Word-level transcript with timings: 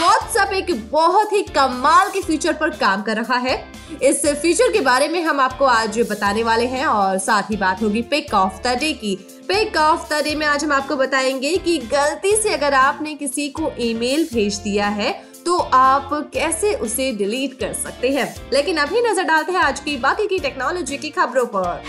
WhatsApp 0.00 0.52
एक 0.54 0.70
बहुत 0.90 1.32
ही 1.32 1.42
कमाल 1.44 2.08
के 2.10 2.20
फीचर 2.22 2.52
पर 2.52 2.70
काम 2.76 3.02
कर 3.02 3.16
रहा 3.16 3.36
है। 3.38 3.56
इस 4.02 4.24
फीचर 4.42 4.72
के 4.72 4.80
बारे 4.80 5.08
में 5.08 5.20
हम 5.22 5.40
आपको 5.40 5.64
आज 5.64 5.98
बताने 6.10 6.42
वाले 6.42 6.66
हैं 6.66 6.86
और 6.86 7.18
साथ 7.18 7.50
ही 7.50 7.56
बात 7.56 7.82
होगी 7.82 8.02
पिक 8.02 8.32
ऑफ़ 8.34 8.62
द 8.62 8.76
डे 8.80 8.92
की। 8.92 9.14
पिक 9.48 9.76
ऑफ़ 9.76 10.08
द 10.12 10.22
डे 10.24 10.34
में 10.34 10.46
आज 10.46 10.64
हम 10.64 10.72
आपको 10.72 10.96
बताएँगे 10.96 11.56
कि 11.56 11.76
गलती 11.92 12.34
से 12.36 12.54
अगर 12.54 12.74
आपने 12.74 13.14
किसी 13.14 13.48
को 13.50 13.72
ईमेल 13.80 14.28
भेज 14.32 14.56
दिया 14.58 14.88
है 14.88 15.12
तो 15.46 15.56
आप 15.56 16.10
कैसे 16.34 16.74
उसे 16.76 17.12
डिलीट 17.12 17.58
कर 17.60 17.72
सकते 17.74 18.08
हैं। 18.08 18.34
लेकिन 18.52 18.76
अभी 18.76 19.00
नज़र 19.02 19.24
डालते 19.24 19.52
हैं 19.52 19.60
आज 19.60 19.80
की 19.80 19.96
बाकी 19.98 20.26
की 20.26 20.38
टेक्नोलॉजी 20.38 20.98
की 20.98 21.10
खबरों 21.10 21.46
पर। 21.46 21.82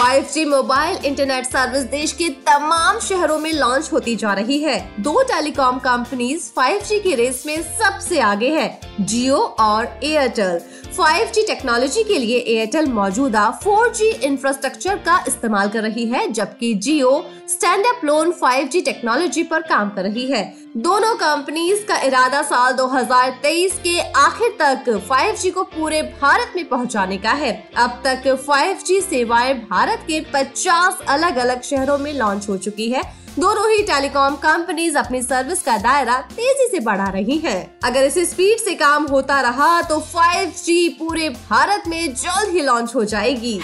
5G 0.00 0.44
मोबाइल 0.48 1.04
इंटरनेट 1.04 1.46
सर्विस 1.46 1.82
देश 1.84 2.12
के 2.12 2.28
तमाम 2.46 2.98
शहरों 2.98 3.38
में 3.38 3.52
लॉन्च 3.52 3.88
होती 3.92 4.14
जा 4.16 4.32
रही 4.34 4.58
है। 4.58 4.78
दो 5.00 5.22
टेलीकॉम 5.22 5.78
कंपनीज़ 5.78 6.50
5G 6.58 7.00
की 7.00 7.14
रेस 7.14 7.42
में 7.46 7.60
सबसे 7.62 8.20
आगे 8.20 8.48
है, 8.50 8.80
जियो 9.00 9.36
और 9.36 9.98
एयरटेल। 10.04 10.60
5G 10.90 11.46
टेक्नोलॉजी 11.46 12.04
के 12.04 12.18
लिए 12.18 12.38
एयरटेल 12.38 12.86
मौजूदा 12.92 13.60
4G 13.60 14.02
इंफ्रास्ट्रक्चर 14.22 14.96
का 14.96 15.24
इस्तेमाल 15.28 15.68
कर 15.68 15.82
रही 15.82 16.06
है, 16.06 16.26
जबकि 16.32 16.72
Jio 16.76 17.12
stand 17.48 17.86
up 17.86 18.04
loan 18.04 18.32
5G 18.32 18.84
technology 18.84 19.42
पर 19.42 19.62
काम 19.62 19.90
कर 19.90 20.02
रही 20.02 20.26
है। 20.26 20.42
दोनों 20.76 21.14
कंपनीज़ 21.16 21.84
का 21.84 21.96
इरादा 22.00 22.42
साल 22.42 22.72
2023 22.72 23.78
के 23.78 23.98
आखिर 24.00 24.56
तक 24.60 24.84
5G 25.08 25.50
को 25.50 25.62
पूरे 25.62 26.02
भारत 26.22 26.52
में 26.56 26.68
पहुँचाने 26.68 27.16
का 27.18 27.32
है। 27.32 27.52
अब 27.76 28.00
तक 28.04 28.28
5G 28.48 29.00
सेवाएँ 29.02 29.54
भारत 29.54 29.89
के 29.96 30.20
50 30.32 31.00
अलग 31.08 31.36
अलग 31.36 31.62
शहरों 31.62 31.98
में 31.98 32.12
लॉन्च 32.12 32.48
हो 32.48 32.56
चुकी 32.56 32.90
है 32.90 33.02
दोनों 33.38 33.68
ही 33.70 33.82
टेलीकॉम 33.82 34.36
कंपनीज़ 34.36 34.98
अपनी 34.98 35.22
सर्विस 35.22 35.62
का 35.62 35.76
दायरा 35.78 36.20
तेज़ी 36.30 36.68
से 36.70 36.80
बढ़ा 36.80 37.08
रही 37.08 37.38
हैं। 37.38 37.78
अगर 37.84 38.04
इसी 38.04 38.24
स्पीड 38.24 38.58
से 38.58 38.74
काम 38.74 39.06
होता 39.06 39.40
रहा 39.40 39.80
तो 39.82 40.00
5G 40.16 40.88
पूरे 40.98 41.28
भारत 41.28 41.82
में 41.88 42.14
जल्द 42.14 42.52
ही 42.52 42.62
लॉन्च 42.62 42.94
हो 42.94 43.04
जाएगी 43.04 43.60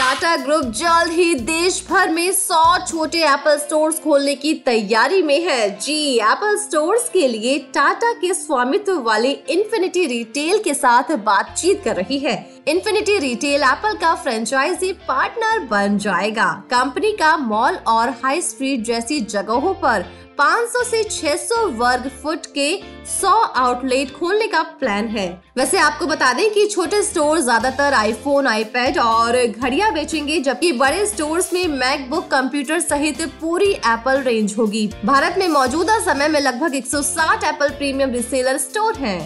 टाटा 0.00 0.36
ग्रुप 0.36 0.64
जल्द 0.66 1.10
ही 1.12 1.34
देश 1.34 1.80
भर 1.90 2.10
में 2.10 2.30
100 2.32 2.86
छोटे 2.88 3.18
एप्पल 3.24 3.56
स्टोर्स 3.58 3.98
खोलने 4.00 4.34
की 4.34 4.52
तैयारी 4.66 5.20
में 5.22 5.40
है। 5.44 5.68
जी 5.78 5.96
एप्पल 6.18 6.56
स्टोर्स 6.56 7.08
के 7.08 7.26
लिए 7.28 7.58
टाटा 7.74 8.12
के 8.12 8.32
स्वामित्व 8.34 9.00
वाले 9.02 9.30
इन्फिनिटी 9.50 10.06
रिटेल 10.06 10.62
के 10.62 10.74
साथ 10.74 11.12
बातचीत 11.24 11.82
कर 11.84 11.96
रही 11.96 12.18
है। 12.18 12.34
इन्फिनिटी 12.68 13.18
रिटेल 13.18 13.62
एप्पल 13.62 13.96
का 13.96 14.14
फ्रेंचाइजी 14.14 14.92
पार्टनर 15.08 15.66
बन 15.66 15.98
जाएगा। 15.98 16.50
कंपनी 16.70 17.12
का 17.12 17.36
मॉल 17.36 17.76
और 17.86 18.14
हाई 18.24 18.40
स्ट्रीट 18.40 18.84
जैसी 18.84 19.20
जगहों 19.20 19.74
पर 19.74 20.04
500 20.40 20.82
से 20.84 21.02
600 21.04 21.56
वर्ग 21.78 22.08
फुट 22.22 22.46
के 22.54 22.68
100 23.06 23.32
आउटलेट 23.56 24.12
खोलने 24.12 24.46
का 24.46 24.62
प्लान 24.80 25.08
है। 25.08 25.26
वैसे 25.58 25.78
आपको 25.78 26.06
बता 26.06 26.32
दें 26.32 26.50
कि 26.50 26.64
छोटे 26.66 27.02
स्टोर 27.02 27.40
ज़्यादातर 27.40 27.94
आईफोन 27.94 28.46
आईपैड 28.46 28.98
और 28.98 29.36
घड़ियाँ 29.46 29.92
बेचेंगे, 29.94 30.40
जबकि 30.40 30.72
बड़े 30.72 31.04
स्टोर्स 31.06 31.52
में 31.52 31.66
मैकबुक 31.68 32.30
कंप्यूटर 32.30 32.80
सहित 32.80 33.22
पूरी 33.40 33.70
एप्पल 33.72 34.22
रेंज 34.22 34.54
होगी। 34.58 34.88
भारत 35.04 35.36
में 35.38 35.48
मौजूदा 35.48 35.98
समय 36.04 36.28
में 36.28 36.40
लगभग 36.40 36.74
160 36.76 37.44
एप्पल 37.44 37.68
प्रीमियम 37.70 38.10
रिसेलर 38.10 38.58
स्टोर 38.58 38.94
हैं। 38.96 39.20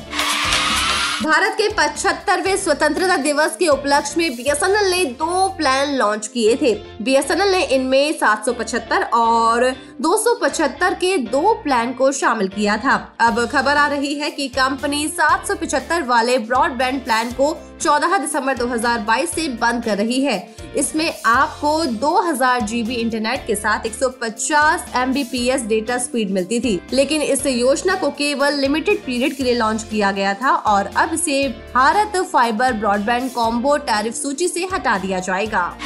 भारत 1.15 1.53
के 1.59 1.69
पचहत्तरवे 1.69 2.57
स्वतंत्रता 2.57 3.17
दिवस 3.17 3.55
के 3.57 3.67
उपलक्ष्य 3.69 4.15
में 4.19 4.37
बीएसएनएल 4.37 4.91
ने 4.91 5.05
दो 5.15 5.49
प्लान 5.59 5.95
लॉन्च 5.97 6.27
किए 6.27 6.57
थे। 6.63 6.73
बीएसएनएल 7.03 7.51
ने 7.51 7.63
इनमें 7.67 8.19
775 8.19 9.05
और 9.15 9.65
275 10.05 10.95
के 10.95 11.17
दो 11.17 11.53
प्लान 11.55 11.93
को 11.93 12.11
शामिल 12.13 12.49
किया 12.49 12.77
था। 12.77 12.95
अब 13.21 13.39
खबर 13.47 13.77
आ 13.77 13.87
रही 13.87 14.15
है 14.15 14.31
कि 14.31 14.49
कंपनी 14.49 15.09
775 15.09 16.03
वाले 16.07 16.37
ब्रॉडबैंड 16.39 17.05
प्लान 17.05 17.31
को 17.31 17.47
14 17.81 18.19
दिसंबर 18.19 18.57
2022 18.57 19.31
से 19.31 19.49
बंद 19.49 19.85
कर 19.85 19.97
रही 19.97 20.21
है। 20.25 20.37
इसमें 20.77 21.23
आपको 21.27 21.85
2000 21.85 22.61
जीबी 22.61 22.95
इंटरनेट 22.95 23.47
के 23.47 23.55
साथ 23.55 23.87
150 23.87 24.87
एमबीपीएस 24.97 25.63
डेटा 25.63 25.99
स्पीड 25.99 26.31
मिलती 26.31 26.61
थी। 26.61 26.81
लेकिन 26.93 27.23
इस 27.23 27.47
योजना 27.47 27.95
को 27.95 28.11
केवल 28.11 28.61
लिमिटेड 28.61 29.05
पीरियड 29.05 29.37
के 29.37 29.43
लिए 29.43 29.55
लॉन्च 29.55 29.83
किया 29.83 30.13
गया 30.13 30.35
था 30.35 30.55
और 30.55 30.91
अब 30.97 31.15
इसे 31.15 31.49
Bharat 31.75 32.17
fiber 32.33 32.73
broadband 32.73 33.33
combo 33.33 33.77
tariff 33.77 34.15
सूची 34.15 34.49
से 34.49 34.69
हटा 34.73 34.99
दिया 34.99 35.19
जाएगा। 35.21 35.77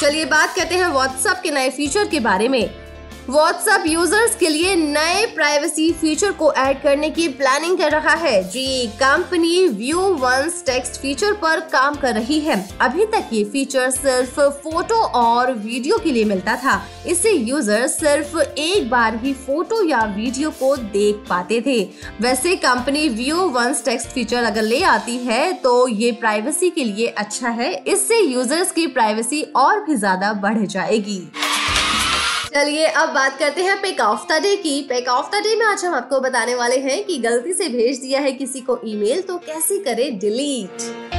चलिए 0.00 0.24
बात 0.24 0.54
करते 0.56 0.74
हैं 0.74 0.88
व्हाट्सएप 0.88 1.40
के 1.42 1.50
नए 1.50 1.70
फीचर 1.70 2.08
के 2.08 2.20
बारे 2.20 2.48
में। 2.48 2.85
व्हाट्सएप 3.28 3.84
यूज़र्स 3.86 4.34
के 4.36 4.48
लिए 4.48 4.74
नए 4.76 5.24
प्राइवेसी 5.26 5.90
फीचर 5.92 6.32
को 6.32 6.52
ऐड 6.54 6.80
करने 6.82 7.08
की 7.10 7.26
प्लानिंग 7.28 7.78
कर 7.78 7.90
रहा 7.90 8.12
है। 8.16 8.42
जी 8.50 8.86
company 8.98 9.66
view 9.68 10.00
once 10.16 10.62
text 10.66 11.00
feature 11.02 11.32
पर 11.32 11.60
काम 11.72 11.94
कर 11.94 12.14
रही 12.14 12.38
है। 12.40 12.56
अभी 12.80 13.06
तक 13.06 13.30
ये 13.32 13.42
फीचर 13.44 13.90
सिर्फ़ 13.90 14.40
फ़ोटो 14.40 15.00
और 15.20 15.52
वीडियो 15.54 15.98
के 15.98 16.12
लिए 16.12 16.24
मिलता 16.24 16.54
था। 16.56 16.80
इससे 17.06 17.30
यूज़र 17.30 17.86
सिर्फ़ 17.88 18.38
एक 18.38 18.88
बार 18.90 19.16
ही 19.24 19.32
फ़ोटो 19.36 19.82
या 19.84 20.04
वीडियो 20.16 20.50
को 20.52 20.74
देख 20.76 21.24
पाते 21.28 21.60
थे। 21.66 21.82
वैसे 22.20 22.54
company 22.58 23.08
view 23.08 23.48
once 23.50 23.84
text 23.84 24.08
feature 24.08 24.44
अगर 24.44 24.62
ले 24.62 24.82
आती 24.84 25.16
है 25.24 25.52
तो 25.56 25.86
ये 25.88 26.12
प्राइवेसी 26.20 26.70
के 26.70 26.84
लिए 26.84 27.06
अच्छा 27.08 27.48
है। 27.50 27.72
इससे 27.74 28.20
यूज़र्स 28.20 28.72
की 28.72 28.86
प्राइवेसी 28.88 29.42
और 29.56 29.84
भी 29.84 29.96
ज़्यादा 29.96 30.32
बढ़ 30.38 30.64
जाएगी। 30.66 31.20
चलिए 32.56 32.84
अब 32.88 33.08
बात 33.08 33.36
करते 33.38 33.62
हैं 33.62 33.76
पेक 33.80 34.00
ऑफ़ 34.00 34.22
द 34.28 34.40
डे 34.42 34.54
की। 34.56 34.80
पेक 34.82 35.08
ऑफ़ 35.08 35.26
द 35.30 35.42
डे 35.42 35.54
में 35.56 35.64
आज 35.66 35.84
हम 35.84 35.94
आपको 35.94 36.20
बताने 36.20 36.54
वाले 36.54 36.76
हैं 36.78 37.02
कि 37.04 37.18
गलती 37.18 37.52
से 37.52 37.68
भेज 37.68 38.00
दिया 38.00 38.20
है 38.20 38.32
किसी 38.32 38.60
को 38.60 38.78
ईमेल 38.84 39.20
तो 39.22 39.36
कैसे 39.38 39.78
करें 39.78 40.18
डिलीट 40.18 41.15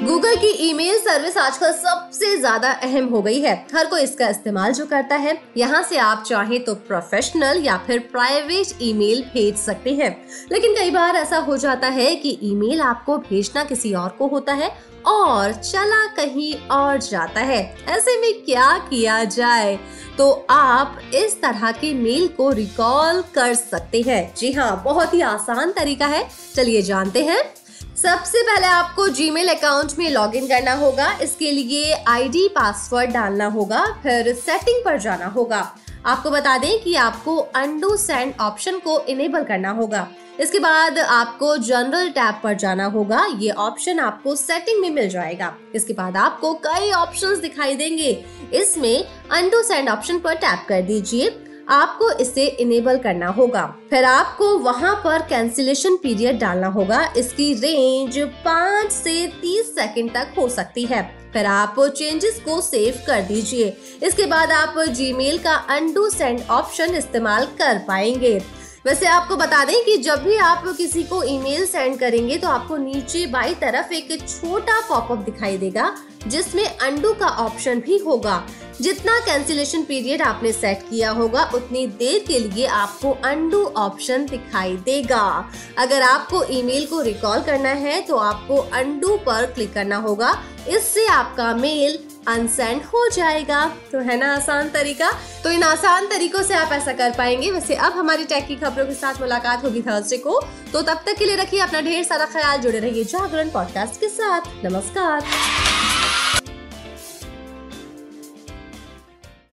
गूगल 0.00 0.36
की 0.36 0.48
ईमेल 0.66 0.98
सर्विस 0.98 1.36
आजकल 1.38 1.72
सबसे 1.72 2.36
ज़्यादा 2.36 2.70
अहम 2.74 3.06
हो 3.06 3.20
गई 3.22 3.40
है। 3.40 3.54
हर 3.74 3.86
कोई 3.86 4.02
इसका 4.02 4.28
इस्तेमाल 4.28 4.72
जो 4.72 4.86
करता 4.86 5.16
है। 5.16 5.36
यहाँ 5.56 5.82
से 5.82 5.96
आप 5.98 6.22
चाहे 6.26 6.58
तो 6.58 6.74
प्रोफेशनल 6.86 7.60
या 7.64 7.76
फिर 7.86 7.98
प्राइवेट 8.12 8.82
ईमेल 8.82 9.20
भेज 9.34 9.56
सकते 9.56 9.94
हैं। 9.94 10.10
लेकिन 10.52 10.74
कई 10.74 10.90
बार 10.90 11.16
ऐसा 11.16 11.38
हो 11.38 11.56
जाता 11.56 11.88
है 11.88 12.14
कि 12.16 12.38
ईमेल 12.42 12.80
आपको 12.82 13.18
भेजना 13.20 13.64
किसी 13.64 13.92
और 13.94 14.16
को 14.18 14.28
होता 14.28 14.52
है 14.52 14.70
और 15.08 15.52
चला 15.52 16.04
कहीं 16.16 16.54
और 16.70 16.98
जाता 17.00 17.40
है। 17.42 17.62
ऐसे 17.88 18.18
में 18.20 18.32
क्या 18.44 18.76
किया 18.90 19.22
जाए? 19.26 19.78
तो 20.18 20.30
आप 20.50 20.98
इस 21.14 21.40
तरह 21.42 21.70
के 21.72 21.94
मेल 21.94 22.28
को 22.28 22.50
रिकॉल 22.52 23.22
कर 23.34 23.54
सकते 23.54 24.02
हैं। 24.02 24.22
जी 24.36 24.52
हाँ 24.52 24.82
बहुत 24.84 25.14
ही 25.14 25.20
आसान 25.28 25.72
तरीका 25.72 26.06
है। 26.06 26.28
चलिए 26.54 26.82
जानते 26.82 27.24
हैं। 27.24 27.42
सबसे 27.80 28.42
पहले 28.42 28.66
आपको 28.66 29.08
जीमेल 29.08 29.48
अकाउंट 29.48 29.92
में 29.98 30.10
लॉगिन 30.10 30.46
करना 30.46 30.72
होगा। 30.72 31.12
इसके 31.22 31.50
लिए 31.52 31.92
आईडी 32.08 32.48
पासवर्ड 32.48 33.10
डालना 33.10 33.46
होगा, 33.46 33.84
फिर 34.02 34.34
सेटिंग 34.34 34.84
पर 34.84 34.98
जाना 34.98 35.26
होगा। 35.26 35.76
आपको 36.06 36.30
बता 36.30 36.58
दें 36.58 36.80
कि 36.82 36.94
आपको 36.94 37.36
अंडू 37.36 37.96
सेंड 37.96 38.32
ऑप्शन 38.40 38.78
को 38.78 39.00
इनेबल 39.00 39.42
करना 39.42 39.70
होगा। 39.70 40.08
इसके 40.40 40.58
बाद 40.58 40.98
आपको 40.98 41.56
जनरल 41.56 42.08
टैब 42.08 42.40
पर 42.44 42.54
जाना 42.54 42.84
होगा। 42.84 43.26
ये 43.38 43.50
ऑप्शन 43.50 43.98
आपको 43.98 44.36
सेटिंग 44.36 44.80
में 44.80 44.90
मिल 44.90 45.08
जाएगा। 45.08 45.54
इसके 45.74 45.92
बाद 45.92 46.16
आपको 46.16 46.54
कई 46.54 46.90
ऑप्शंस 46.92 47.38
दिखाई 47.38 47.74
देंगे। 47.74 48.24
इसमें 48.52 49.04
अंडू 49.30 49.62
सेंड 49.62 49.88
ऑप्शन 49.88 50.18
पर 50.18 50.34
टैप 50.34 50.64
कर 50.68 50.82
दीजिए। 50.82 51.28
आपको 51.70 52.10
इसे 52.12 52.46
इनेबल 52.46 52.98
करना 52.98 53.28
होगा। 53.28 53.62
फिर 53.90 54.04
आपको 54.04 54.56
वहाँ 54.58 54.94
पर 55.04 55.22
कैंसिलेशन 55.22 55.96
पीरियड 55.96 56.38
डालना 56.38 56.66
होगा। 56.68 57.02
इसकी 57.16 57.52
रेंज 57.54 58.18
पाँच 58.44 58.92
से 58.92 59.26
तीस 59.42 59.74
सेकंड 59.74 60.12
तक 60.14 60.34
हो 60.38 60.48
सकती 60.48 60.84
है। 60.84 61.02
फिर 61.32 61.46
आप 61.46 61.76
चेंजेस 61.88 62.40
को 62.44 62.60
सेव 62.60 63.02
कर 63.06 63.20
दीजिए। 63.22 63.76
इसके 64.02 64.26
बाद 64.26 64.52
आप 64.52 64.78
जीमेल 64.88 65.38
का 65.38 65.54
अंडू 65.70 66.08
सेंड 66.10 66.40
ऑप्शन 66.50 66.94
इस्तेमाल 66.94 67.46
कर 67.58 67.78
पाएँगे। 67.78 68.40
वैसे 68.86 69.06
आपको 69.06 69.36
बता 69.36 69.64
दें 69.64 69.84
कि 69.84 69.96
जब 69.96 70.22
भी 70.22 70.36
आप 70.36 70.64
किसी 70.76 71.02
को 71.02 71.22
ईमेल 71.22 71.64
सेंड 71.66 71.98
करेंगे 71.98 72.36
तो 72.36 72.48
आपको 72.48 72.76
नीचे 72.76 73.24
बाई 73.26 73.54
तरफ़ 73.54 73.92
एक 73.92 74.18
छोटा 74.20 74.80
पॉपअप 74.80 75.18
दिखाई 75.18 75.56
देगा, 75.58 75.92
जिसमें 76.26 76.64
अंडू 76.64 77.12
का 77.12 77.26
ऑप्शन 77.38 77.80
भी 77.80 77.98
होगा। 77.98 78.42
जितना 78.80 79.18
कैंसिलेशन 79.20 79.82
पीरियड 79.82 80.22
आपने 80.22 80.52
सेट 80.52 80.82
किया 80.90 81.10
होगा, 81.10 81.42
उतनी 81.54 81.86
देर 81.86 82.24
के 82.28 82.38
लिए 82.38 82.66
आपको 82.66 83.10
अंडू 83.24 83.64
ऑप्शन 83.76 84.26
दिखाई 84.26 84.76
देगा। 84.76 85.50
अगर 85.78 86.02
आपको 86.02 86.44
ईमेल 86.44 86.86
को 86.86 87.00
रिकॉल 87.00 87.40
करना 87.40 87.68
है 87.68 88.00
तो 88.00 88.16
आपको 88.16 88.56
अंडू 88.56 89.16
पर 89.16 89.46
क्लिक 89.46 89.72
करना 89.72 89.96
होगा। 89.96 90.32
इससे 90.68 91.06
आपका 91.06 91.54
मेल 91.54 91.98
अनसेंड 92.28 92.82
हो 92.84 93.08
जाएगा। 93.08 93.64
तो 93.92 93.98
है 93.98 94.16
ना 94.16 94.34
आसान 94.34 94.68
तरीका? 94.68 95.10
तो 95.44 95.50
इन 95.50 95.62
आसान 95.62 96.06
तरीकों 96.06 96.42
से 96.42 96.54
आप 96.54 96.72
ऐसा 96.72 96.92
कर 96.92 97.14
पाएँगे। 97.18 97.50
वैसे 97.50 97.74
अब 97.74 97.92
हमारी 97.92 98.24
टेक 98.24 98.46
की 98.46 98.56
खबरों 98.56 98.86
के 98.86 98.94
साथ 98.94 99.20
मुलाकात 99.20 99.64
होगी 99.64 99.82
थर्सडे 99.82 100.16
को। 100.16 100.40
तो 100.72 100.82
तब 100.82 101.02
तक 101.06 101.18
के 101.18 101.24
लिए 101.24 101.36
रखिए 101.36 101.60
अपना 101.60 101.80
ढेर 101.80 102.04
सारा 102.04 102.24
ख्याल, 102.24 102.58
जुड़े 102.58 102.78
रहिए 102.78 103.04
जागरण 103.04 103.50
पॉडकास्ट 103.50 104.00
के 104.00 104.08
साथ। 104.08 104.64
नमस्कार। 104.64 105.69